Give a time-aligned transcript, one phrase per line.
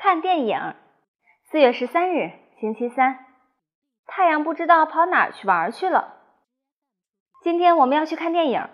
[0.00, 0.74] 看电影。
[1.50, 3.26] 四月十三日，星期三。
[4.06, 6.14] 太阳不知道跑哪去玩去了。
[7.42, 8.68] 今天我们要去看电影。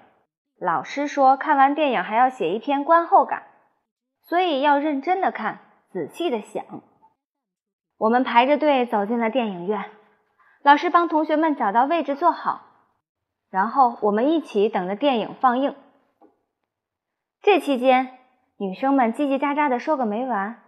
[0.60, 3.44] 老师说，看完电影还要写一篇观后感，
[4.20, 5.60] 所以要认真的看，
[5.90, 6.62] 仔细的想。
[7.96, 9.82] 我们排着队走进了电影院，
[10.62, 12.66] 老师帮同学们找到位置坐好，
[13.48, 15.74] 然后我们一起等着电影放映。
[17.40, 18.18] 这期间，
[18.58, 20.60] 女生们叽叽喳喳的说个没完。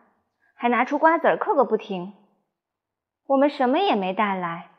[0.56, 2.14] 还拿出瓜子儿嗑个不停，
[3.26, 4.70] 我们什么也没带来，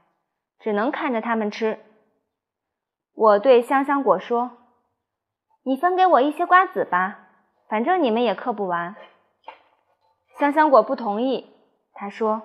[0.60, 1.80] 只能看着他们吃。
[3.14, 4.52] 我对香香果说
[5.64, 7.20] ：“你分给我一些瓜子吧，
[7.70, 8.96] 反正你们也嗑不完。”
[10.40, 11.52] 香香果不同意，
[11.94, 12.42] 他说：“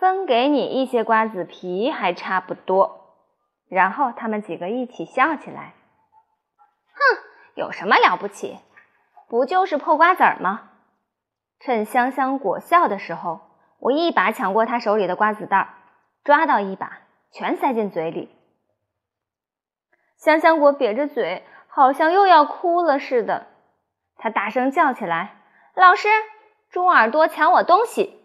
[0.00, 2.96] 分给你一些瓜子皮还差不多。”
[3.68, 5.74] 然后他们几个一起笑起来。
[6.94, 7.22] 哼，
[7.54, 8.58] 有什么了不起？
[9.28, 10.69] 不就是破瓜子儿吗？
[11.60, 13.40] 趁香香果笑的时候，
[13.78, 15.74] 我一把抢过他手里的瓜子袋，
[16.24, 18.34] 抓到一把，全塞进嘴里。
[20.16, 23.46] 香香果瘪着嘴，好像又要哭了似的。
[24.16, 25.42] 他大声叫起来
[25.76, 26.08] ：“老师，
[26.70, 28.22] 猪耳朵抢我东西！”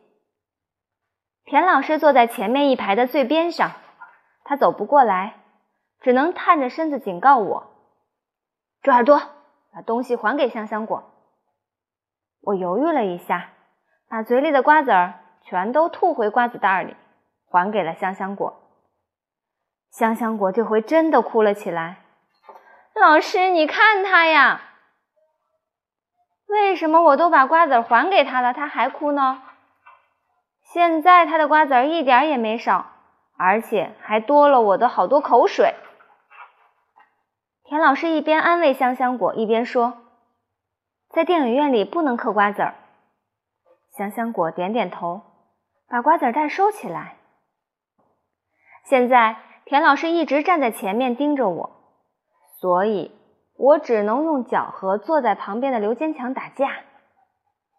[1.44, 3.72] 田老师坐在前面一排的最边上，
[4.44, 5.36] 他走不过来，
[6.02, 7.72] 只能探着身子警告我
[8.82, 9.22] ：“猪耳朵，
[9.74, 11.12] 把东西还给香香果。”
[12.46, 13.50] 我犹豫了一下，
[14.08, 16.96] 把嘴里的瓜子儿全都吐回瓜子袋里，
[17.50, 18.62] 还给了香香果。
[19.90, 21.98] 香香果这回真的哭了起来。
[22.94, 24.62] 老师，你看他呀，
[26.48, 29.42] 为什么我都把瓜子还给他了，他还哭呢？
[30.62, 32.92] 现在他的瓜子儿一点也没少，
[33.38, 35.74] 而且还多了我的好多口水。
[37.64, 40.05] 田老师一边安慰香香果，一边说。
[41.16, 42.76] 在电影院里不能嗑瓜子儿。
[43.92, 45.22] 香香果点点头，
[45.88, 47.16] 把瓜子袋收起来。
[48.84, 51.72] 现在田老师一直站在前面盯着我，
[52.60, 53.16] 所以
[53.56, 56.82] 我只能用脚和坐在旁边的刘坚强打架。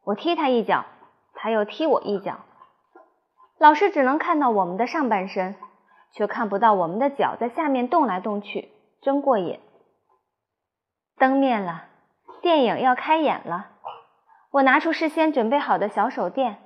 [0.05, 0.87] 我踢他一脚，
[1.34, 2.39] 他又踢我一脚。
[3.59, 5.56] 老师只能看到我们的上半身，
[6.12, 8.71] 却看不到我们的脚在下面动来动去，
[9.03, 9.60] 真过瘾。
[11.19, 11.89] 灯灭了。
[12.42, 13.70] 电影要开演了，
[14.50, 16.58] 我拿出事先准备好的小手电，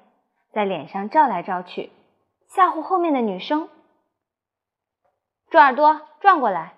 [0.53, 1.91] 在脸上照来照去，
[2.48, 3.69] 吓唬后面的女生。
[5.50, 6.75] 猪耳朵，转过来！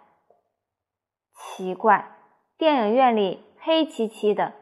[1.35, 2.17] 奇怪，
[2.57, 4.53] 电影院里黑漆漆的，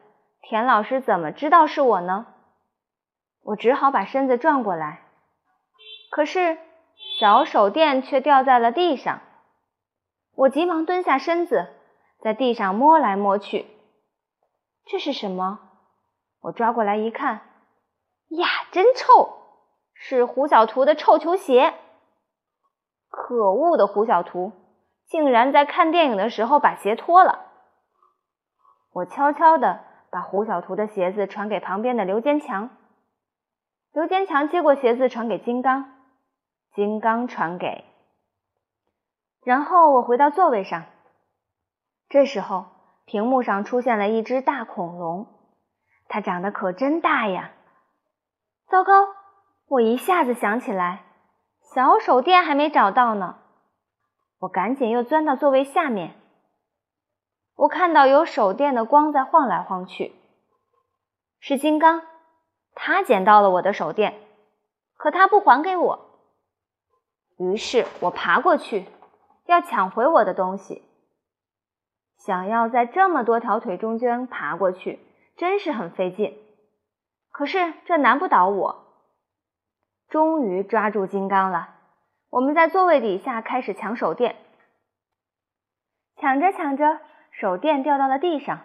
[0.41, 2.25] 田老师怎么知道是我呢？
[3.43, 5.01] 我只好把身子转过来，
[6.11, 6.57] 可是
[7.19, 9.21] 小手电却掉在了地上。
[10.35, 11.69] 我急忙蹲下身子，
[12.21, 13.65] 在地上摸来摸去。
[14.85, 15.59] 这是什么？
[16.41, 17.41] 我抓过来一看，
[18.29, 19.37] 呀，真臭！
[19.93, 21.75] 是胡小图的臭球鞋。
[23.09, 24.51] 可恶的胡小图，
[25.05, 27.45] 竟然在看电影的时候把鞋脱了。
[28.91, 32.71] 我悄悄地把胡小图的鞋子传给旁边的刘坚强，
[33.93, 35.93] 刘坚强接过鞋子传给金刚，
[36.73, 37.85] 金刚传给……
[39.43, 40.85] 然后我回到座位上，
[42.09, 42.80] 这时候。
[43.11, 45.27] 屏幕上出现了一只大恐龙，
[46.07, 47.51] 它长得可真大呀！
[48.69, 49.05] 糟糕，
[49.67, 51.03] 我一下子想起来，
[51.59, 53.35] 小手电还没找到呢。
[54.39, 56.15] 我赶紧又钻到座位下面。
[57.57, 60.15] 我看到有手电的光在晃来晃去，
[61.41, 62.03] 是金刚，
[62.75, 64.21] 他捡到了我的手电，
[64.95, 65.99] 可他不还给我。
[67.37, 68.85] 于是我爬过去，
[69.47, 70.81] 要抢回我的东西。
[72.25, 74.99] 想要在这么多条腿中间爬过去，
[75.37, 76.37] 真是很费劲。
[77.31, 78.85] 可是这难不倒我。
[80.07, 81.69] 终于抓住金刚了，
[82.29, 84.35] 我们在座位底下开始抢手电。
[86.17, 86.99] 抢着抢着，
[87.31, 88.59] 手电掉到了地上。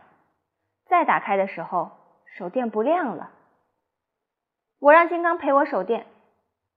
[0.84, 1.92] 再打开的时候，
[2.36, 3.30] 手电不亮了。
[4.80, 6.06] 我让金刚赔我手电，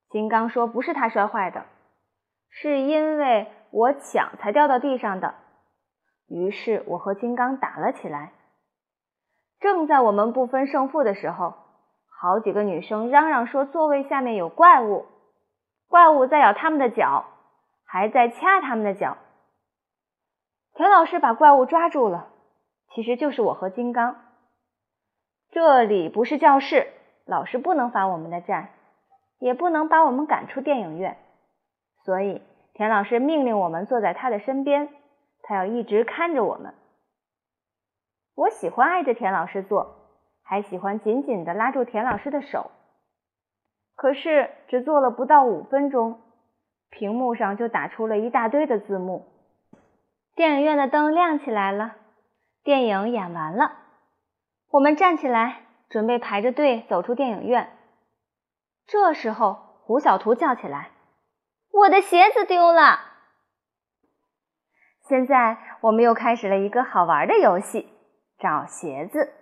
[0.08, 1.66] 金刚说不是他摔坏的，
[2.48, 5.34] 是因为我抢才掉到地上的。
[6.30, 8.32] 于是我和金刚打了起来。
[9.58, 11.54] 正在我们不分胜负的时候，
[12.08, 15.06] 好几个女生嚷嚷说座位下面有怪物，
[15.88, 17.24] 怪物在咬他们的脚，
[17.84, 19.18] 还在掐他们的脚。
[20.74, 22.28] 田老师把怪物抓住了，
[22.94, 24.16] 其实就是我和金刚。
[25.50, 26.86] 这里不是教室，
[27.26, 28.70] 老师不能罚我们的站，
[29.40, 31.18] 也不能把我们赶出电影院，
[32.04, 32.40] 所以
[32.72, 34.88] 田老师命令我们坐在他的身边。
[35.50, 36.74] 他要一直看着我们。
[38.36, 39.96] 我喜欢挨着田老师坐，
[40.44, 42.70] 还喜欢紧紧地拉住田老师的手。
[43.96, 46.20] 可是只坐了不到五分钟，
[46.88, 49.26] 屏幕上就打出了一大堆的字幕。
[50.36, 51.96] 电影院的灯亮起来了，
[52.62, 53.72] 电影演完了，
[54.70, 57.76] 我们站起来准备排着队走出电影院。
[58.86, 60.90] 这时候，胡小图叫起来
[61.74, 63.09] ：“我的鞋子丢了！”
[65.10, 67.88] 现在我们又开始了一个好玩的游戏——
[68.38, 69.32] 找鞋子。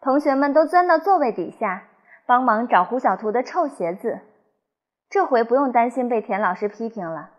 [0.00, 1.84] 同学们都钻到座位底下，
[2.26, 4.22] 帮忙找胡小图的臭鞋子。
[5.08, 7.30] 这回不用担心被田老师批评了。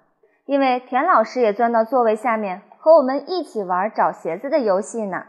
[0.45, 5.25] 因为田老师也钻到座位下面，和我们一起玩找鞋子的游戏呢。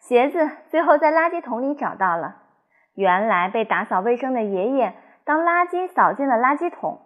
[0.00, 2.38] 鞋子最后在垃圾桶里找到了，
[2.94, 7.00] 原来被打扫卫生的爷爷当垃圾扫进了垃圾桶。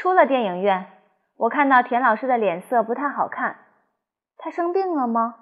[0.00, 0.86] 出了电影院，
[1.36, 3.58] 我看到田老师的脸色不太好看，
[4.38, 5.34] 他生病了吗？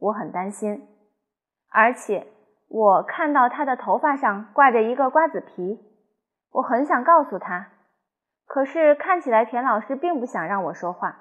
[0.00, 0.88] 我很担心，
[1.70, 2.26] 而且
[2.68, 5.78] 我看到他的头发上挂着一个瓜子皮，
[6.50, 7.68] 我很想告诉他。
[8.44, 11.20] 可是看起来田老师并不想让我说话。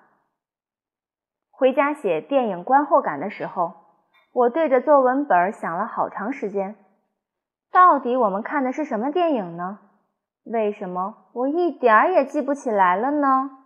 [1.51, 3.73] 回家写电影观后感的时候，
[4.33, 6.75] 我对着作文本想了好长时间，
[7.71, 9.77] 到底我们看的是什么电影呢？
[10.45, 13.60] 为什么我一点儿也记不起来了呢？